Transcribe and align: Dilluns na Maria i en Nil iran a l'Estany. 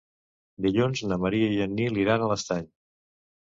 Dilluns 0.65 1.03
na 1.11 1.19
Maria 1.27 1.51
i 1.59 1.61
en 1.67 1.77
Nil 1.83 2.03
iran 2.07 2.27
a 2.29 2.33
l'Estany. 2.35 2.69